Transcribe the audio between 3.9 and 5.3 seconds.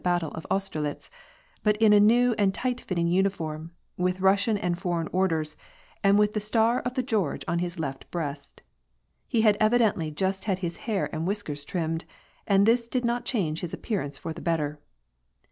with Russian and foreign *